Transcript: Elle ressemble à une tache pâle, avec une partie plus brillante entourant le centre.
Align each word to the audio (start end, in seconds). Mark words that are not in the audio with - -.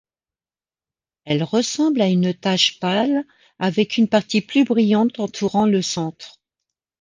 Elle 1.25 1.43
ressemble 1.43 2.01
à 2.01 2.09
une 2.09 2.33
tache 2.33 2.79
pâle, 2.79 3.23
avec 3.59 3.97
une 3.99 4.07
partie 4.07 4.41
plus 4.41 4.63
brillante 4.63 5.19
entourant 5.19 5.67
le 5.67 5.83
centre. 5.83 6.41